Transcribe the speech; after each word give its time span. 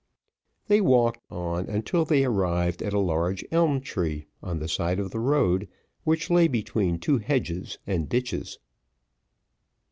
They 0.67 0.81
walked 0.81 1.19
on 1.29 1.69
until 1.69 2.05
they 2.05 2.25
arrived 2.25 2.81
at 2.81 2.91
a 2.91 2.97
large 2.97 3.45
elm 3.51 3.81
tree, 3.81 4.25
on 4.41 4.57
the 4.57 4.67
side 4.67 4.97
of 4.99 5.11
the 5.11 5.19
road, 5.19 5.67
which 6.05 6.31
lay 6.31 6.47
between 6.47 6.97
two 6.97 7.19
hedges 7.19 7.77
and 7.85 8.09
ditches. 8.09 8.57